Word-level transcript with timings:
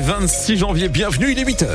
26 0.00 0.56
janvier, 0.56 0.88
bienvenue, 0.88 1.32
il 1.32 1.38
est 1.38 1.44
8h. 1.44 1.66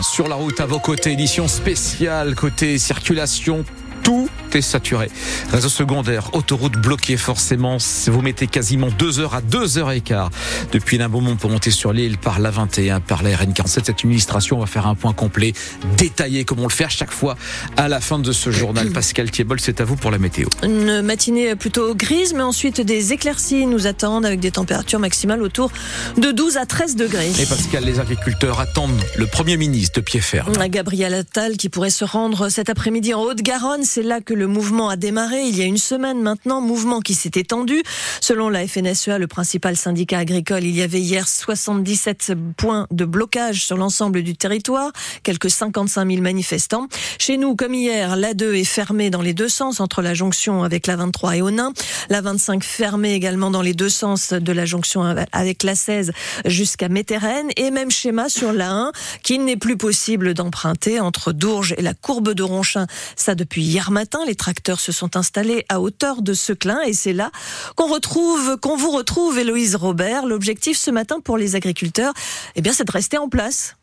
Sur 0.00 0.28
la 0.28 0.36
route 0.36 0.60
à 0.60 0.66
vos 0.66 0.78
côtés, 0.78 1.10
édition 1.10 1.48
spéciale 1.48 2.36
côté 2.36 2.78
circulation 2.78 3.64
tout 4.04 4.28
est 4.56 4.62
saturé. 4.62 5.10
Réseau 5.52 5.68
secondaire, 5.68 6.34
autoroute 6.34 6.74
bloquée 6.74 7.16
forcément. 7.16 7.78
Vous 8.06 8.22
mettez 8.22 8.46
quasiment 8.46 8.88
deux 8.98 9.20
heures 9.20 9.34
à 9.34 9.40
deux 9.40 9.78
heures 9.78 9.92
et 9.92 10.00
quart 10.00 10.30
depuis 10.72 10.98
Beaumont 10.98 11.36
pour 11.36 11.50
monter 11.50 11.70
sur 11.70 11.92
l'île 11.92 12.18
par 12.18 12.38
la 12.38 12.50
21, 12.50 13.00
par 13.00 13.22
la 13.22 13.30
RN47. 13.30 13.84
Cette 13.84 14.02
illustration, 14.02 14.56
on 14.58 14.60
va 14.60 14.66
faire 14.66 14.86
un 14.86 14.94
point 14.94 15.12
complet, 15.12 15.52
détaillé 15.96 16.44
comme 16.44 16.60
on 16.60 16.64
le 16.64 16.70
fait 16.70 16.84
à 16.84 16.88
chaque 16.88 17.10
fois 17.10 17.36
à 17.76 17.88
la 17.88 18.00
fin 18.00 18.18
de 18.18 18.32
ce 18.32 18.50
journal. 18.50 18.90
Pascal 18.92 19.30
Thiebol, 19.30 19.60
c'est 19.60 19.80
à 19.80 19.84
vous 19.84 19.96
pour 19.96 20.10
la 20.10 20.18
météo. 20.18 20.48
Une 20.62 21.02
matinée 21.02 21.54
plutôt 21.56 21.94
grise, 21.94 22.34
mais 22.34 22.42
ensuite 22.42 22.80
des 22.80 23.12
éclaircies 23.12 23.66
nous 23.66 23.86
attendent 23.86 24.26
avec 24.26 24.40
des 24.40 24.50
températures 24.50 25.00
maximales 25.00 25.42
autour 25.42 25.70
de 26.18 26.30
12 26.30 26.56
à 26.56 26.66
13 26.66 26.96
degrés. 26.96 27.30
Et 27.40 27.46
Pascal, 27.46 27.84
les 27.84 28.00
agriculteurs 28.00 28.60
attendent 28.60 29.00
le 29.16 29.26
Premier 29.26 29.56
ministre 29.56 30.00
de 30.00 30.04
pied 30.04 30.20
ferme. 30.20 30.52
Gabriel 30.68 31.14
Attal 31.14 31.56
qui 31.56 31.68
pourrait 31.68 31.90
se 31.90 32.04
rendre 32.04 32.48
cet 32.48 32.70
après-midi 32.70 33.14
en 33.14 33.22
Haute-Garonne. 33.22 33.82
C'est 33.84 34.02
là 34.02 34.20
que 34.20 34.34
le 34.34 34.41
mouvement 34.46 34.88
a 34.88 34.96
démarré 34.96 35.42
il 35.42 35.56
y 35.56 35.62
a 35.62 35.64
une 35.64 35.78
semaine 35.78 36.20
maintenant, 36.20 36.60
mouvement 36.60 37.00
qui 37.00 37.14
s'est 37.14 37.32
étendu. 37.34 37.82
Selon 38.20 38.48
la 38.48 38.66
FNSEA, 38.66 39.18
le 39.18 39.26
principal 39.26 39.76
syndicat 39.76 40.18
agricole, 40.18 40.64
il 40.64 40.76
y 40.76 40.82
avait 40.82 41.00
hier 41.00 41.28
77 41.28 42.32
points 42.56 42.86
de 42.90 43.04
blocage 43.04 43.64
sur 43.64 43.76
l'ensemble 43.76 44.22
du 44.22 44.36
territoire, 44.36 44.92
quelques 45.22 45.50
55 45.50 46.08
000 46.08 46.22
manifestants. 46.22 46.88
Chez 47.18 47.36
nous, 47.36 47.56
comme 47.56 47.74
hier, 47.74 48.16
l'A2 48.16 48.54
est 48.54 48.64
fermée 48.64 49.10
dans 49.10 49.22
les 49.22 49.34
deux 49.34 49.48
sens 49.48 49.80
entre 49.80 50.02
la 50.02 50.14
jonction 50.14 50.64
avec 50.64 50.86
la 50.86 50.96
23 50.96 51.36
et 51.36 51.42
Onin, 51.42 51.72
la 52.08 52.20
25 52.20 52.64
fermée 52.64 53.14
également 53.14 53.50
dans 53.50 53.62
les 53.62 53.74
deux 53.74 53.88
sens 53.88 54.32
de 54.32 54.52
la 54.52 54.64
jonction 54.64 55.02
avec 55.32 55.62
la 55.62 55.74
16 55.74 56.12
jusqu'à 56.44 56.88
Métérène 56.88 57.48
et 57.56 57.70
même 57.70 57.90
schéma 57.90 58.28
sur 58.28 58.52
la 58.52 58.70
1 58.70 58.92
qui 59.22 59.38
n'est 59.38 59.56
plus 59.56 59.76
possible 59.76 60.34
d'emprunter 60.34 61.00
entre 61.00 61.32
Dourges 61.32 61.74
et 61.76 61.82
la 61.82 61.94
courbe 61.94 62.34
de 62.34 62.42
Ronchin. 62.42 62.86
Ça 63.16 63.34
depuis 63.34 63.62
hier 63.62 63.90
matin, 63.90 64.20
les 64.26 64.31
tracteurs 64.34 64.80
se 64.80 64.92
sont 64.92 65.16
installés 65.16 65.64
à 65.68 65.80
hauteur 65.80 66.22
de 66.22 66.34
Seclin 66.34 66.80
et 66.82 66.92
c'est 66.92 67.12
là 67.12 67.30
qu'on 67.76 67.86
retrouve, 67.86 68.56
qu'on 68.58 68.76
vous 68.76 68.90
retrouve, 68.90 69.38
Héloïse 69.38 69.76
Robert. 69.76 70.26
L'objectif 70.26 70.78
ce 70.78 70.90
matin 70.90 71.20
pour 71.20 71.36
les 71.36 71.56
agriculteurs, 71.56 72.14
eh 72.56 72.62
bien, 72.62 72.72
c'est 72.72 72.84
de 72.84 72.92
rester 72.92 73.18
en 73.18 73.28
place. 73.28 73.76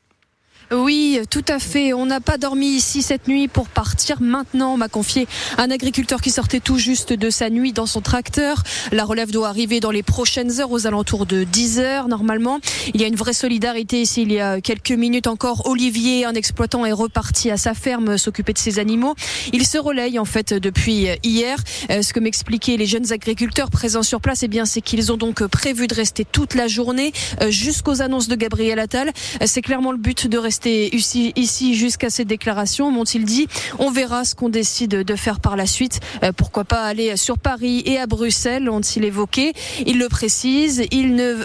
Oui, 0.71 1.19
tout 1.31 1.45
à 1.47 1.57
fait. 1.57 1.93
On 1.93 2.05
n'a 2.05 2.19
pas 2.19 2.37
dormi 2.37 2.67
ici 2.67 3.01
cette 3.01 3.27
nuit 3.27 3.47
pour 3.47 3.67
partir 3.67 4.21
maintenant, 4.21 4.77
m'a 4.77 4.87
confié 4.87 5.27
un 5.57 5.71
agriculteur 5.71 6.21
qui 6.21 6.29
sortait 6.29 6.59
tout 6.59 6.77
juste 6.77 7.11
de 7.11 7.31
sa 7.31 7.49
nuit 7.49 7.73
dans 7.73 7.87
son 7.87 8.01
tracteur. 8.01 8.61
La 8.91 9.03
relève 9.03 9.31
doit 9.31 9.47
arriver 9.47 9.79
dans 9.79 9.89
les 9.89 10.03
prochaines 10.03 10.59
heures, 10.59 10.71
aux 10.71 10.85
alentours 10.85 11.25
de 11.25 11.43
10 11.43 11.79
heures 11.79 12.07
normalement. 12.07 12.59
Il 12.93 13.01
y 13.01 13.03
a 13.03 13.07
une 13.07 13.15
vraie 13.15 13.33
solidarité 13.33 14.01
ici. 14.01 14.21
Il 14.21 14.31
y 14.31 14.39
a 14.39 14.61
quelques 14.61 14.91
minutes 14.91 15.25
encore, 15.25 15.65
Olivier, 15.65 16.25
un 16.25 16.33
exploitant, 16.33 16.85
est 16.85 16.91
reparti 16.91 17.49
à 17.49 17.57
sa 17.57 17.73
ferme 17.73 18.19
s'occuper 18.19 18.53
de 18.53 18.59
ses 18.59 18.77
animaux. 18.77 19.15
Il 19.53 19.65
se 19.65 19.79
relaye 19.79 20.19
en 20.19 20.25
fait 20.25 20.53
depuis 20.53 21.07
hier. 21.23 21.57
Euh, 21.89 22.03
ce 22.03 22.13
que 22.13 22.19
m'expliquaient 22.19 22.77
les 22.77 22.85
jeunes 22.85 23.11
agriculteurs 23.11 23.71
présents 23.71 24.03
sur 24.03 24.21
place, 24.21 24.43
eh 24.43 24.47
bien, 24.47 24.65
c'est 24.65 24.81
qu'ils 24.81 25.11
ont 25.11 25.17
donc 25.17 25.43
prévu 25.47 25.87
de 25.87 25.95
rester 25.95 26.25
toute 26.25 26.53
la 26.53 26.67
journée 26.67 27.11
euh, 27.41 27.49
jusqu'aux 27.49 28.03
annonces 28.03 28.27
de 28.27 28.35
Gabriel 28.35 28.77
Attal. 28.77 29.07
Euh, 29.41 29.45
c'est 29.47 29.63
clairement 29.63 29.91
le 29.91 29.97
but 29.97 30.27
de 30.27 30.37
rester 30.37 30.58
ici, 30.65 31.75
jusqu'à 31.75 32.09
ces 32.09 32.25
déclarations, 32.25 32.91
m'ont-ils 32.91 33.25
dit. 33.25 33.47
On 33.77 33.91
verra 33.91 34.25
ce 34.25 34.35
qu'on 34.35 34.49
décide 34.49 34.91
de 34.91 35.15
faire 35.15 35.39
par 35.39 35.55
la 35.55 35.65
suite. 35.65 35.99
Euh, 36.23 36.31
pourquoi 36.31 36.63
pas 36.63 36.83
aller 36.83 37.15
sur 37.17 37.38
Paris 37.38 37.83
et 37.85 37.97
à 37.97 38.07
Bruxelles, 38.07 38.69
ont-ils 38.69 39.03
évoqué. 39.03 39.53
Ils 39.85 39.99
le 39.99 40.09
précisent. 40.09 40.83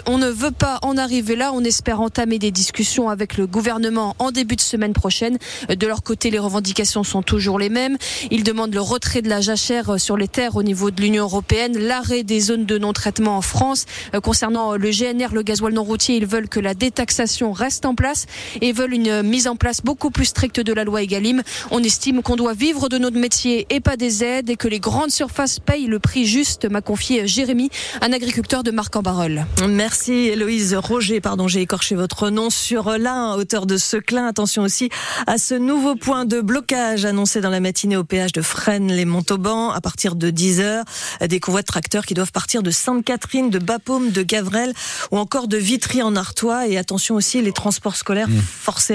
On 0.07 0.17
ne 0.17 0.29
veut 0.29 0.51
pas 0.51 0.79
en 0.81 0.97
arriver 0.97 1.35
là. 1.35 1.51
On 1.53 1.63
espère 1.63 2.01
entamer 2.01 2.39
des 2.39 2.51
discussions 2.51 3.09
avec 3.09 3.37
le 3.37 3.47
gouvernement 3.47 4.15
en 4.19 4.31
début 4.31 4.55
de 4.55 4.61
semaine 4.61 4.93
prochaine. 4.93 5.37
Euh, 5.69 5.75
de 5.75 5.87
leur 5.87 6.03
côté, 6.03 6.29
les 6.29 6.39
revendications 6.39 7.03
sont 7.03 7.21
toujours 7.21 7.59
les 7.59 7.69
mêmes. 7.69 7.97
Ils 8.31 8.43
demandent 8.43 8.73
le 8.73 8.81
retrait 8.81 9.21
de 9.21 9.29
la 9.29 9.41
jachère 9.41 9.99
sur 9.99 10.17
les 10.17 10.27
terres 10.27 10.55
au 10.55 10.63
niveau 10.63 10.91
de 10.91 11.01
l'Union 11.01 11.23
européenne, 11.23 11.77
l'arrêt 11.77 12.23
des 12.23 12.39
zones 12.39 12.65
de 12.65 12.77
non-traitement 12.77 13.37
en 13.37 13.41
France. 13.41 13.85
Euh, 14.13 14.19
concernant 14.19 14.75
le 14.75 14.89
GNR, 14.89 15.33
le 15.33 15.43
gasoil 15.43 15.73
non 15.73 15.83
routier, 15.83 16.15
ils 16.17 16.25
veulent 16.25 16.49
que 16.49 16.59
la 16.59 16.73
détaxation 16.73 17.51
reste 17.51 17.85
en 17.85 17.95
place 17.95 18.25
et 18.61 18.71
veulent 18.71 18.93
une 18.93 19.04
mise 19.09 19.47
en 19.47 19.55
place 19.55 19.81
beaucoup 19.81 20.11
plus 20.11 20.25
stricte 20.25 20.59
de 20.59 20.73
la 20.73 20.83
loi 20.83 21.01
Egalim. 21.01 21.41
On 21.71 21.83
estime 21.83 22.21
qu'on 22.21 22.35
doit 22.35 22.53
vivre 22.53 22.89
de 22.89 22.97
notre 22.97 23.17
métier 23.17 23.65
et 23.69 23.79
pas 23.79 23.97
des 23.97 24.23
aides 24.23 24.49
et 24.49 24.55
que 24.55 24.67
les 24.67 24.79
grandes 24.79 25.11
surfaces 25.11 25.59
payent 25.59 25.87
le 25.87 25.99
prix 25.99 26.25
juste, 26.25 26.69
m'a 26.69 26.81
confié 26.81 27.27
Jérémy, 27.27 27.69
un 28.01 28.11
agriculteur 28.13 28.63
de 28.63 28.71
Marc-en-Barœul. 28.71 29.45
Merci 29.67 30.13
Héloïse 30.13 30.73
Roger, 30.75 31.21
pardon, 31.21 31.47
j'ai 31.47 31.61
écorché 31.61 31.95
votre 31.95 32.29
nom 32.29 32.49
sur 32.49 32.97
l'un, 32.97 33.35
hauteur 33.35 33.65
de 33.65 33.77
Seclin. 33.77 34.27
Attention 34.27 34.63
aussi 34.63 34.89
à 35.27 35.37
ce 35.37 35.55
nouveau 35.55 35.95
point 35.95 36.25
de 36.25 36.41
blocage 36.41 37.05
annoncé 37.05 37.41
dans 37.41 37.49
la 37.49 37.59
matinée 37.59 37.97
au 37.97 38.03
péage 38.03 38.31
de 38.31 38.41
Fresnes-les-Montauban 38.41 39.71
à 39.71 39.81
partir 39.81 40.15
de 40.15 40.31
10h. 40.31 40.83
Des 41.27 41.39
convois 41.39 41.61
de 41.61 41.67
tracteurs 41.67 42.05
qui 42.05 42.13
doivent 42.13 42.31
partir 42.31 42.63
de 42.63 42.71
Sainte-Catherine, 42.71 43.49
de 43.49 43.59
Bapaume, 43.59 44.11
de 44.11 44.23
Gavrel 44.23 44.73
ou 45.11 45.17
encore 45.17 45.47
de 45.47 45.57
Vitry 45.57 46.01
en 46.01 46.15
Artois. 46.15 46.67
Et 46.67 46.77
attention 46.77 47.15
aussi, 47.15 47.41
les 47.41 47.51
transports 47.51 47.95
scolaires, 47.95 48.29
mmh. 48.29 48.41
forcément 48.61 48.94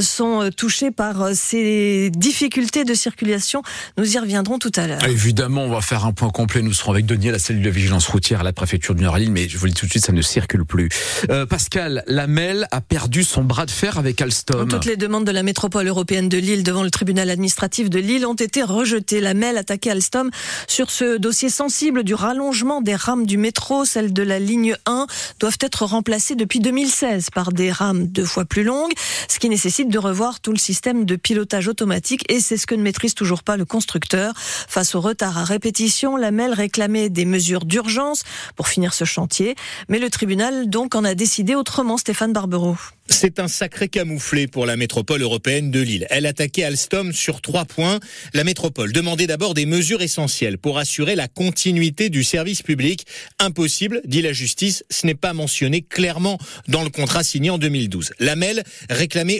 sont 0.00 0.42
euh, 0.42 0.50
touchés 0.50 0.90
par 0.90 1.22
euh, 1.22 1.32
ces 1.34 2.10
difficultés 2.10 2.84
de 2.84 2.94
circulation. 2.94 3.62
Nous 3.98 4.16
y 4.16 4.18
reviendrons 4.18 4.58
tout 4.58 4.72
à 4.76 4.86
l'heure. 4.86 5.04
Évidemment, 5.04 5.64
on 5.64 5.70
va 5.70 5.80
faire 5.80 6.06
un 6.06 6.12
point 6.12 6.30
complet. 6.30 6.62
Nous 6.62 6.72
serons 6.72 6.92
avec 6.92 7.06
Denis 7.06 7.28
à 7.28 7.32
la 7.32 7.38
cellule 7.38 7.62
de 7.62 7.70
vigilance 7.70 8.06
routière 8.08 8.40
à 8.40 8.44
la 8.44 8.52
préfecture 8.52 8.94
du 8.94 9.02
Nord-Lille, 9.02 9.30
mais 9.30 9.48
je 9.48 9.58
vous 9.58 9.66
le 9.66 9.72
dis 9.72 9.80
tout 9.80 9.86
de 9.86 9.90
suite, 9.90 10.04
ça 10.04 10.12
ne 10.12 10.22
circule 10.22 10.64
plus. 10.64 10.88
Euh, 11.30 11.46
Pascal 11.46 12.02
Lamel 12.06 12.66
a 12.70 12.80
perdu 12.80 13.24
son 13.24 13.44
bras 13.44 13.66
de 13.66 13.70
fer 13.70 13.98
avec 13.98 14.20
Alstom. 14.20 14.68
Toutes 14.68 14.84
les 14.84 14.96
demandes 14.96 15.24
de 15.24 15.32
la 15.32 15.42
métropole 15.42 15.86
européenne 15.86 16.28
de 16.28 16.38
Lille 16.38 16.62
devant 16.62 16.82
le 16.82 16.90
tribunal 16.90 17.30
administratif 17.30 17.90
de 17.90 17.98
Lille 17.98 18.26
ont 18.26 18.34
été 18.34 18.62
rejetées. 18.62 19.20
Lamel 19.20 19.58
attaquait 19.58 19.90
Alstom 19.90 20.30
sur 20.66 20.90
ce 20.90 21.18
dossier 21.18 21.50
sensible 21.50 22.04
du 22.04 22.14
rallongement 22.14 22.80
des 22.80 22.94
rames 22.94 23.26
du 23.26 23.36
métro. 23.36 23.84
Celles 23.84 24.12
de 24.12 24.22
la 24.22 24.38
ligne 24.38 24.76
1 24.86 25.06
doivent 25.40 25.58
être 25.60 25.84
remplacées 25.84 26.34
depuis 26.34 26.60
2016 26.60 27.30
par 27.30 27.52
des 27.52 27.70
rames 27.70 28.06
deux 28.06 28.24
fois 28.24 28.44
plus 28.44 28.64
longues, 28.64 28.92
ce 29.32 29.38
qui 29.38 29.48
nécessite 29.48 29.88
de 29.88 29.98
revoir 29.98 30.40
tout 30.40 30.52
le 30.52 30.58
système 30.58 31.06
de 31.06 31.16
pilotage 31.16 31.66
automatique 31.66 32.30
et 32.30 32.38
c'est 32.38 32.58
ce 32.58 32.66
que 32.66 32.74
ne 32.74 32.82
maîtrise 32.82 33.14
toujours 33.14 33.42
pas 33.42 33.56
le 33.56 33.64
constructeur. 33.64 34.34
Face 34.36 34.94
au 34.94 35.00
retard 35.00 35.38
à 35.38 35.44
répétition, 35.44 36.18
la 36.18 36.30
MEL 36.30 36.52
réclamait 36.52 37.08
des 37.08 37.24
mesures 37.24 37.64
d'urgence 37.64 38.24
pour 38.56 38.68
finir 38.68 38.92
ce 38.92 39.04
chantier, 39.04 39.54
mais 39.88 39.98
le 39.98 40.10
tribunal 40.10 40.68
donc 40.68 40.94
en 40.94 41.04
a 41.04 41.14
décidé 41.14 41.54
autrement, 41.54 41.96
Stéphane 41.96 42.34
Barbero. 42.34 42.76
C'est 43.08 43.40
un 43.40 43.48
sacré 43.48 43.88
camouflé 43.88 44.46
pour 44.46 44.64
la 44.64 44.76
métropole 44.76 45.22
européenne 45.22 45.70
de 45.70 45.80
Lille. 45.80 46.06
Elle 46.08 46.24
attaquait 46.24 46.64
Alstom 46.64 47.12
sur 47.12 47.40
trois 47.40 47.64
points. 47.64 48.00
La 48.32 48.44
métropole 48.44 48.92
demandait 48.92 49.26
d'abord 49.26 49.54
des 49.54 49.66
mesures 49.66 50.02
essentielles 50.02 50.56
pour 50.56 50.78
assurer 50.78 51.14
la 51.14 51.28
continuité 51.28 52.10
du 52.10 52.24
service 52.24 52.62
public. 52.62 53.06
Impossible, 53.38 54.00
dit 54.04 54.22
la 54.22 54.32
justice, 54.32 54.84
ce 54.88 55.06
n'est 55.06 55.14
pas 55.14 55.32
mentionné 55.32 55.82
clairement 55.82 56.38
dans 56.68 56.82
le 56.82 56.90
contrat 56.90 57.22
signé 57.22 57.50
en 57.50 57.58
2012. 57.58 58.12
La 58.18 58.34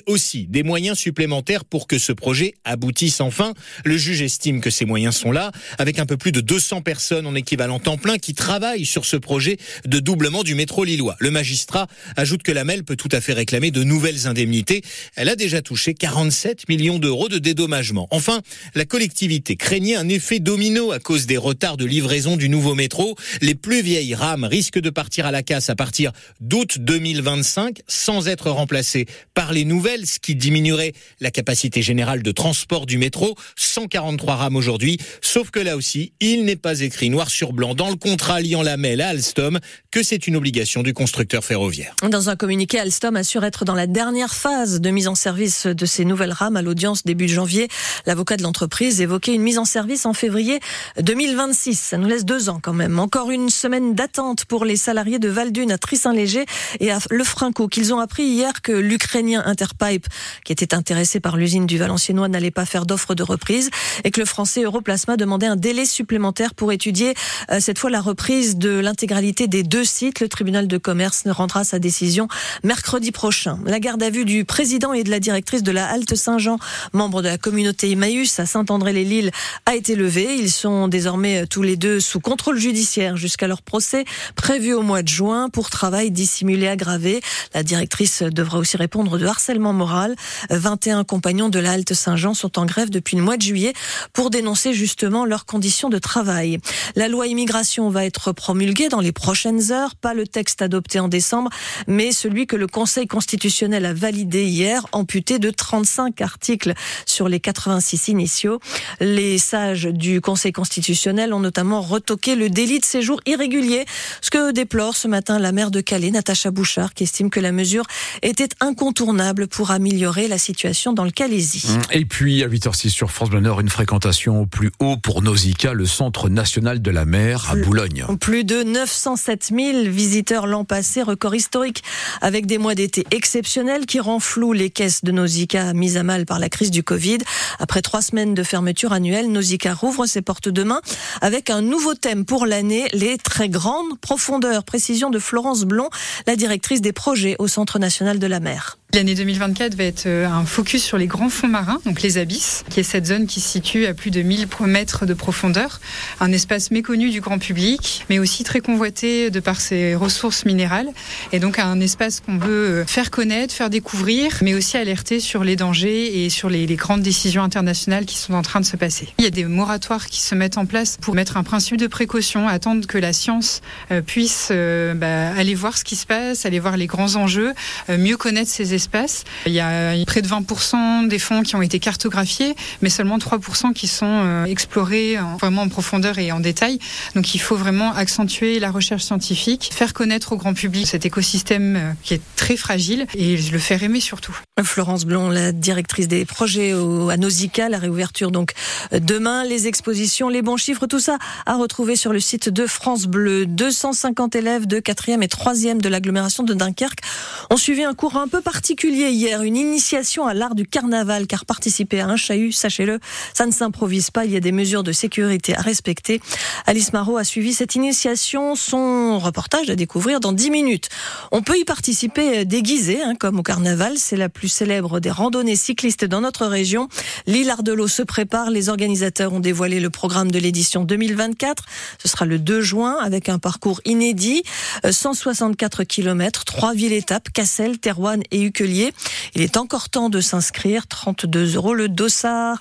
aussi 0.07 0.47
des 0.49 0.63
moyens 0.63 0.99
supplémentaires 0.99 1.65
pour 1.65 1.87
que 1.87 1.99
ce 1.99 2.13
projet 2.13 2.55
aboutisse 2.65 3.21
enfin. 3.21 3.55
Le 3.85 3.97
juge 3.97 4.23
estime 4.23 4.61
que 4.61 4.71
ces 4.71 4.85
moyens 4.85 5.17
sont 5.17 5.33
là, 5.33 5.51
avec 5.79 5.99
un 5.99 6.07
peu 6.07 6.17
plus 6.17 6.33
de 6.33 6.41
200 6.41 6.83
personnes 6.83 7.27
en 7.27 7.35
équivalent 7.35 7.79
temps 7.79 7.97
plein 7.97 8.19
qui 8.19 8.35
travaillent 8.35 8.85
sur 8.85 9.05
ce 9.05 9.17
projet 9.17 9.57
de 9.87 9.99
doublement 9.99 10.43
du 10.43 10.55
métro 10.55 10.85
lillois. 10.85 11.17
Le 11.19 11.31
magistrat 11.31 11.87
ajoute 12.17 12.43
que 12.43 12.53
la 12.53 12.65
MEL 12.65 12.85
peut 12.85 12.97
tout 12.97 13.09
à 13.13 13.21
fait 13.21 13.33
réclamer 13.33 13.71
de 13.71 13.83
nouvelles 13.83 14.27
indemnités. 14.27 14.83
Elle 15.17 15.29
a 15.29 15.37
déjà 15.37 15.63
touché 15.63 15.95
47 15.95 16.69
millions 16.69 16.99
d'euros 16.99 17.29
de 17.29 17.39
dédommagement. 17.39 18.09
Enfin, 18.11 18.41
la 18.75 18.85
collectivité 18.85 19.57
craignait 19.57 19.97
un 19.97 20.09
effet 20.09 20.39
domino 20.39 20.93
à 20.93 20.99
cause 20.99 21.27
des 21.27 21.37
retards 21.37 21.77
de 21.77 21.85
livraison 21.85 22.37
du 22.37 22.49
nouveau 22.49 22.75
métro. 22.75 23.17
Les 23.41 23.55
plus 23.55 23.83
vieilles 23.83 24.15
rames 24.15 24.45
risquent 24.45 24.81
de 24.81 24.91
partir 24.91 25.27
à 25.27 25.31
la 25.31 25.43
casse 25.43 25.71
à 25.71 25.75
partir 25.75 26.13
d'août 26.41 26.79
2025 26.79 27.81
sans 27.87 28.29
être 28.29 28.51
remplacées 28.51 29.07
par 29.35 29.53
les 29.53 29.62
nouvelles, 29.65 30.07
ce 30.07 30.19
qui 30.19 30.35
diminuerait 30.35 30.93
la 31.21 31.31
capacité 31.31 31.83
générale 31.83 32.23
de 32.23 32.33
transport 32.33 32.87
du 32.87 32.99
métro. 32.99 33.35
143 33.57 34.37
rames 34.37 34.57
aujourd'hui, 34.57 34.99
sauf 35.21 35.51
que 35.51 35.61
là 35.61 35.77
aussi, 35.77 36.13
il 36.21 36.45
n'est 36.45 36.57
pas 36.57 36.81
écrit 36.81 37.11
noir 37.11 37.31
sur 37.31 37.53
blanc 37.53 37.75
dans 37.75 37.91
le 37.91 37.97
contrat 37.97 38.41
liant 38.41 38.63
la 38.63 38.77
MEL 38.77 39.01
à 39.01 39.09
Alstom 39.09 39.59
que 39.91 40.03
c'est 40.03 40.27
une 40.27 40.37
obligation 40.37 40.83
du 40.83 40.95
constructeur 40.95 41.45
ferroviaire. 41.45 41.95
Dans 42.09 42.31
un 42.31 42.37
communiqué, 42.37 42.79
Alstom 42.79 43.17
assure 43.17 43.45
être 43.45 43.65
dans 43.65 43.75
la 43.75 43.87
dernière 43.87 44.35
phase 44.35 44.81
de 44.81 44.91
mise 44.91 45.09
en 45.09 45.15
service 45.15 45.67
de 45.67 45.87
ces 45.87 46.05
nouvelles 46.05 46.33
rames 46.33 46.57
à 46.57 46.63
l'audience 46.63 47.05
début 47.05 47.29
janvier. 47.29 47.69
L'avocat 48.07 48.37
de 48.37 48.43
l'entreprise 48.43 49.01
évoquait 49.01 49.35
une 49.35 49.43
mise 49.43 49.59
en 49.59 49.65
service 49.65 50.07
en 50.07 50.13
février 50.13 50.61
2026. 51.01 51.79
Ça 51.79 51.99
nous 51.99 52.09
laisse 52.09 52.25
deux 52.25 52.49
ans 52.49 52.61
quand 52.63 52.73
même. 52.73 52.99
Encore 52.99 53.31
une 53.31 53.51
semaine 53.51 53.95
d'attente 53.95 54.45
pour 54.45 54.65
les 54.65 54.77
salariés 54.77 55.19
de 55.19 55.29
Valdune 55.29 55.73
à 55.73 55.79
Trissin-Léger 55.79 56.45
et 56.81 56.91
à 56.91 56.99
Lefranco 57.11 57.69
qu'ils 57.69 57.93
ont 57.95 57.99
appris 57.99 58.25
hier 58.25 58.63
que 58.63 58.73
l'Ukrainien 58.73 59.43
Interpipe, 59.53 60.07
qui 60.45 60.53
était 60.53 60.75
intéressé 60.75 61.21
par 61.21 61.37
l'usine 61.37 61.67
du 61.67 61.77
Valenciennois, 61.77 62.29
n'allait 62.29 62.51
pas 62.51 62.65
faire 62.65 62.87
d'offre 62.87 63.15
de 63.15 63.23
reprise 63.23 63.69
et 64.03 64.11
que 64.11 64.19
le 64.19 64.27
français 64.27 64.63
Europlasma 64.63 65.19
demandait 65.19 65.47
un 65.47 65.57
délai 65.57 65.85
supplémentaire 65.85 66.55
pour 66.55 66.73
étudier 66.73 67.15
euh, 67.51 67.61
cette 67.61 67.79
fois 67.79 67.91
la 67.91 68.01
reprise 68.01 68.57
de 68.57 68.71
l'intégralité 68.79 69.47
des 69.47 69.63
deux 69.63 69.85
sites. 69.85 70.21
Le 70.21 70.29
tribunal 70.29 70.69
de 70.69 70.79
commerce 70.79 71.27
ne 71.27 71.33
rendra 71.33 71.65
sa 71.65 71.79
décision 71.79 72.29
mercredi 72.65 73.13
prochain. 73.13 73.59
La 73.67 73.79
garde 73.79 74.03
à 74.03 74.09
vue 74.09 74.25
du 74.25 74.47
président 74.47 74.95
et 74.95 75.05
de 75.05 75.11
la 75.11 75.21
directrice 75.21 75.63
de 75.63 75.71
la 75.71 75.87
Halte 75.87 76.15
Saint-Jean, 76.15 76.59
membre 76.95 77.21
de 77.21 77.29
la 77.29 77.37
communauté 77.37 77.91
Emmaüs 77.91 78.41
à 78.41 78.47
Saint-André-les-Lilles, 78.47 79.31
a 79.67 79.75
été 79.75 79.95
levée. 79.95 80.37
Ils 80.37 80.51
sont 80.51 80.89
désormais 80.89 81.47
tous 81.47 81.63
les 81.63 81.77
deux 81.77 82.01
sous 82.01 82.21
contrôle 82.21 82.59
judiciaire 82.59 83.19
jusqu'à 83.19 83.49
leur 83.49 83.61
procès 83.61 84.07
prévu 84.35 84.73
au 84.73 84.83
mois 84.83 85.03
de 85.03 85.09
juin 85.09 85.51
pour 85.51 85.69
travail 85.69 86.11
dissimulé 86.11 86.69
aggravé. 86.69 87.21
La 87.53 87.63
directrice 87.63 88.23
devra 88.23 88.59
aussi 88.59 88.77
répondre 88.79 89.19
de 89.19 89.27
harcèlement 89.27 89.42
moral. 89.73 90.15
21 90.51 91.05
compagnons 91.05 91.49
de 91.49 91.59
la 91.59 91.73
Halte 91.73 91.95
Saint-Jean 91.95 92.35
sont 92.35 92.59
en 92.59 92.67
grève 92.67 92.91
depuis 92.91 93.17
le 93.17 93.23
mois 93.23 93.37
de 93.37 93.43
juillet 93.43 93.73
pour 94.13 94.31
dénoncer 94.31 94.73
justement 94.73 95.25
leurs 95.25 95.47
conditions 95.47 95.89
de 95.89 95.99
travail. 95.99 96.59
La 96.97 97.09
loi 97.09 97.27
immigration 97.27 97.91
va 97.91 98.05
être 98.05 98.33
promulguée 98.33 98.89
dans 98.89 99.01
les 99.01 99.13
prochaines 99.13 99.73
heures, 99.73 99.95
pas 99.95 100.15
le 100.15 100.27
texte 100.27 100.63
adopté 100.63 101.01
en 101.01 101.09
décembre, 101.09 101.51
mais 101.87 102.13
celui 102.13 102.47
que 102.47 102.57
le 102.57 102.67
Conseil 102.67 103.07
constitutionnel 103.07 103.85
a 103.87 103.95
validé 103.95 104.45
hier, 104.45 104.87
amputé 104.93 105.39
de 105.39 105.51
35 105.51 106.21
articles 106.21 106.75
sur 107.07 107.29
les 107.29 107.41
86 107.41 108.09
initiaux. 108.09 108.61
Les 109.01 109.39
sages 109.39 109.87
du 109.87 110.21
Conseil 110.21 110.53
constitutionnel 110.53 111.35
ont 111.35 111.41
notamment 111.41 111.81
retoqué 111.81 112.35
le 112.35 112.49
délit 112.49 112.79
de 112.79 112.85
séjour 112.85 113.21
irrégulier, 113.27 113.85
ce 114.21 114.31
que 114.31 114.53
déplore 114.53 114.97
ce 114.97 115.09
matin 115.09 115.39
la 115.39 115.53
maire 115.53 115.71
de 115.71 115.81
Calais, 115.81 116.11
Natacha 116.11 116.51
Bouchard, 116.51 116.95
qui 116.95 117.05
estime 117.05 117.31
que 117.31 117.41
la 117.41 117.53
mesure 117.53 117.85
était 118.23 118.49
incontournable 118.61 119.32
pour 119.49 119.71
améliorer 119.71 120.29
la 120.29 120.39
situation 120.39 120.93
dans 120.93 121.05
le 121.05 121.11
Calaisie. 121.11 121.67
Et 121.91 122.05
puis 122.05 122.43
à 122.43 122.49
8h06 122.49 122.91
sur 122.91 123.11
France 123.11 123.31
Bleu 123.31 123.41
Nord, 123.41 123.61
une 123.61 123.69
fréquentation 123.69 124.43
au 124.43 124.47
plus 124.47 124.71
haut 124.79 124.97
pour 124.97 125.23
Nausicaa, 125.23 125.73
le 125.73 125.87
centre 125.87 126.29
national 126.29 126.83
de 126.83 126.91
la 126.91 127.05
mer 127.05 127.51
à 127.51 127.57
Boulogne. 127.57 128.05
Plus 128.21 128.45
de 128.45 128.63
907 128.63 129.53
000 129.55 129.91
visiteurs 129.91 130.47
l'an 130.47 130.65
passé, 130.65 131.03
record 131.03 131.35
historique, 131.35 131.83
avec 132.21 132.47
des 132.47 132.59
mois 132.59 132.75
d'été 132.75 133.07
exceptionnels 133.11 133.87
qui 133.87 134.01
rend 134.01 134.21
flou 134.21 134.53
les 134.53 134.71
caisses 134.71 135.03
de 135.05 135.13
Nausicaa 135.13 135.73
mises 135.73 135.97
à 135.97 136.03
mal 136.03 136.27
par 136.27 136.39
la 136.39 136.49
crise 136.49 136.71
du 136.71 136.83
Covid. 136.83 137.19
Après 137.59 137.83
trois 137.83 138.03
semaines 138.03 138.35
de 138.35 138.43
fermeture 138.43 138.93
annuelle, 138.93 139.31
Nausicaa 139.33 139.75
rouvre 139.75 140.07
ses 140.07 140.23
portes 140.23 140.49
demain 140.49 140.81
avec 141.21 141.51
un 141.51 141.63
nouveau 141.63 141.95
thème 141.95 142.25
pour 142.25 142.47
l'année, 142.47 142.89
les 142.93 143.19
très 143.19 143.49
grandes 143.49 143.99
profondeurs. 144.01 144.65
Précision 144.65 145.11
de 145.11 145.19
Florence 145.19 145.65
Blond, 145.65 145.91
la 146.27 146.37
directrice 146.37 146.81
des 146.81 146.93
projets 146.93 147.37
au 147.39 147.49
Centre 147.49 147.79
national 147.79 148.19
de 148.19 148.27
la 148.27 148.41
mer. 148.41 148.79
L'année 148.95 149.15
2024 149.15 149.75
va 149.75 149.85
être 149.85 150.05
euh, 150.05 150.27
un 150.27 150.45
focus 150.45 150.85
sur 150.85 150.99
les 150.99 151.07
grands 151.07 151.31
fonds 151.31 151.49
marins, 151.49 151.81
donc 151.87 152.03
les 152.03 152.19
abysses, 152.19 152.63
qui 152.69 152.81
est 152.81 152.83
cette 152.83 153.07
zone 153.07 153.27
qui 153.27 153.41
se 153.41 153.49
situe 153.49 153.87
à 153.87 153.95
plus 153.95 154.11
de 154.11 154.21
1000 154.21 154.47
mètres 154.67 155.07
de 155.07 155.15
profondeur, 155.15 155.81
un 156.21 156.31
espace 156.31 156.71
méconnu 156.71 157.09
du 157.09 157.23
grand 157.23 157.39
public, 157.39 158.05
mais 158.11 158.19
aussi 158.19 158.45
très 158.45 158.61
convoité 158.61 159.31
de 159.31 159.41
par 159.41 159.63
ses 159.63 159.95
ressources 159.95 160.45
minérales, 160.45 160.91
et 161.33 161.39
donc 161.39 161.59
un 161.59 161.81
espace 161.81 162.21
qu'on 162.21 162.37
veut 162.37 162.51
euh, 162.51 162.85
faire 162.85 163.11
connaître, 163.11 163.55
faire 163.55 163.71
découvrir, 163.71 164.37
mais 164.43 164.53
aussi 164.53 164.77
alerter 164.77 165.21
sur 165.21 165.43
les 165.43 165.57
dangers 165.57 166.27
et 166.27 166.29
sur 166.29 166.51
les, 166.51 166.67
grandes 166.77 167.03
décisions 167.03 167.43
internationales 167.43 168.05
qui 168.05 168.19
sont 168.19 168.35
en 168.35 168.43
train 168.43 168.61
de 168.61 168.67
se 168.67 168.77
passer. 168.77 169.09
Il 169.19 169.25
y 169.25 169.27
a 169.27 169.31
des 169.31 169.45
moratoires 169.45 170.07
qui 170.07 170.21
se 170.21 170.35
mettent 170.35 170.59
en 170.59 170.67
place 170.67 170.99
pour 171.01 171.15
mettre 171.15 171.39
un 171.39 171.45
principe 171.45 171.79
de 171.79 171.87
précaution, 171.87 172.47
attendre 172.47 172.87
que 172.87 172.99
la 172.99 173.15
science 173.15 173.63
euh, 173.91 174.03
puisse 174.03 174.51
bah, 174.51 175.31
aller 175.35 175.55
voir 175.55 175.79
ce 175.79 175.85
qui 175.85 175.97
se 175.97 176.05
passe, 176.05 176.45
aller 176.45 176.61
voir 176.61 176.77
les 176.77 176.87
grands 176.87 177.17
enjeux, 177.17 177.55
mieux 177.89 178.19
connaître 178.19 178.51
ces 178.51 178.75
espaces 178.75 178.82
espace. 178.83 179.23
Il 179.47 179.53
y 179.53 179.61
a 179.61 179.95
près 180.07 180.23
de 180.23 180.29
20% 180.29 181.07
des 181.07 181.19
fonds 181.19 181.43
qui 181.43 181.55
ont 181.55 181.63
été 181.63 181.79
cartographiés, 181.79 182.55
mais 182.81 182.91
seulement 182.91 183.19
3% 183.19 183.73
qui 183.73 183.87
sont 183.87 184.07
euh, 184.07 184.45
explorés 184.45 185.17
vraiment 185.41 185.63
en 185.63 185.69
profondeur 185.69 186.19
et 186.19 186.33
en 186.33 186.41
détail. 186.41 186.79
Donc 187.15 187.35
il 187.35 187.39
faut 187.39 187.57
vraiment 187.57 187.95
accentuer 187.95 188.59
la 188.59 188.71
recherche 188.71 189.05
scientifique, 189.05 189.71
faire 189.73 189.93
connaître 189.93 190.33
au 190.33 190.37
grand 190.37 190.55
public 190.55 190.87
cet 190.87 191.07
écosystème 191.07 191.77
euh, 191.77 191.93
qui 192.03 192.15
est 192.15 192.23
très 192.37 192.57
fragile 192.57 193.07
et 193.15 193.37
le 193.37 193.59
faire 193.59 193.83
aimer 193.83 194.01
surtout. 194.01 194.37
Florence 194.61 195.07
Blond, 195.07 195.31
la 195.31 195.51
directrice 195.51 196.09
des 196.09 196.27
projets 196.27 196.73
à 196.73 197.17
Nausicaa, 197.17 197.71
la 197.71 197.79
réouverture 197.79 198.31
donc 198.31 198.53
demain, 198.93 199.45
les 199.45 199.67
expositions, 199.67 200.29
les 200.29 200.43
bons 200.43 200.59
chiffres, 200.59 200.87
tout 200.87 201.01
ça 201.01 201.17
à 201.47 201.55
retrouver 201.55 201.97
sur 201.97 202.13
le 202.13 202.21
site 202.21 202.51
de 202.51 202.67
France 202.67 203.07
Bleu. 203.07 203.47
250 203.47 204.37
élèves 204.37 204.67
de 204.67 204.79
4e 204.79 205.23
et 205.23 205.27
3e 205.27 205.81
de 205.81 205.89
l'agglomération 205.89 206.43
de 206.43 206.53
Dunkerque 206.53 207.01
ont 207.49 207.57
suivi 207.57 207.83
un 207.83 207.95
cours 207.95 208.19
un 208.19 208.29
peu 208.29 208.43
particulier 208.43 209.09
hier, 209.09 209.41
une 209.41 209.57
initiation 209.57 210.27
à 210.27 210.35
l'art 210.35 210.55
du 210.55 210.67
carnaval, 210.67 211.27
car 211.27 211.47
participer 211.47 212.01
à 212.01 212.09
un 212.09 212.17
chahut, 212.17 212.53
sachez-le, 212.53 213.01
ça 213.33 213.47
ne 213.47 213.53
s'improvise 213.53 214.11
pas, 214.11 214.27
il 214.27 214.33
y 214.33 214.37
a 214.37 214.41
des 214.41 214.53
mesures 214.53 214.83
de 214.83 214.93
sécurité 214.93 215.57
à 215.57 215.63
respecter. 215.63 216.21
Alice 216.67 216.93
Marot 216.93 217.17
a 217.17 217.25
suivi 217.25 217.55
cette 217.55 217.75
initiation, 217.75 218.55
son 218.55 219.19
reportage 219.19 219.71
à 219.71 219.77
découvrir 219.77 220.21
dans 220.21 220.33
10 220.33 220.51
minutes. 220.51 220.91
On 221.31 221.41
peut 221.41 221.59
y 221.59 221.65
participer 221.65 222.45
déguisé, 222.45 223.01
hein, 223.03 223.15
comme 223.19 223.39
au 223.39 223.43
carnaval, 223.43 223.95
c'est 223.97 224.19
la 224.19 224.29
plus 224.29 224.42
célèbre 224.49 225.01
des 225.01 225.11
randonnées 225.11 225.57
cyclistes 225.57 226.05
dans 226.05 226.21
notre 226.21 226.47
région. 226.47 226.89
L'île 227.27 227.51
Ardelot 227.51 227.89
se 227.89 228.03
prépare, 228.03 228.51
les 228.51 228.69
organisateurs 228.69 229.33
ont 229.33 229.41
dévoilé 229.41 229.81
le 229.81 229.91
programme 229.91 230.31
de 230.31 230.39
l'édition 230.39 230.85
2024. 230.85 231.65
Ce 232.03 232.09
sera 232.09 232.25
le 232.25 232.39
2 232.39 232.61
juin 232.63 232.97
avec 233.03 233.29
un 233.29 233.39
parcours 233.39 233.81
inédit, 233.85 234.43
164 234.89 235.85
km, 235.85 236.45
trois 236.45 236.75
villes-étapes, 236.75 237.29
Cassel, 237.33 237.79
Terouane 237.79 238.23
et 238.31 238.43
Ucelier. 238.43 238.93
Il 239.35 239.43
est 239.43 239.57
encore 239.57 239.89
temps 239.89 240.09
de 240.09 240.21
s'inscrire, 240.21 240.87
32 240.87 241.57
euros 241.57 241.75
le 241.75 241.89
dossard. 241.89 242.61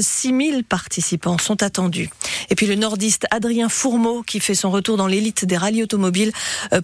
6000 0.00 0.64
participants 0.64 1.38
sont 1.38 1.62
attendus. 1.62 2.10
Et 2.50 2.54
puis 2.54 2.66
le 2.66 2.74
nordiste 2.74 3.26
Adrien 3.30 3.68
Fourmeau, 3.68 4.22
qui 4.22 4.40
fait 4.40 4.54
son 4.54 4.70
retour 4.70 4.96
dans 4.96 5.06
l'élite 5.06 5.44
des 5.44 5.56
rallyes 5.56 5.82
automobiles, 5.82 6.32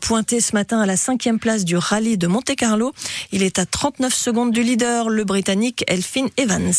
pointé 0.01 0.41
ce 0.41 0.55
matin 0.55 0.81
à 0.81 0.87
la 0.87 0.97
cinquième 0.97 1.39
place 1.39 1.65
du 1.65 1.77
rallye 1.77 2.19
de 2.19 2.27
Monte-Carlo. 2.27 2.93
Il 3.33 3.43
est 3.43 3.59
à 3.59 3.67
39 3.67 4.15
secondes 4.33 4.53
du 4.53 4.63
leader, 4.63 5.11
le 5.11 5.25
Britannique 5.25 5.85
Elfin 5.89 6.29
Evans. 6.39 6.73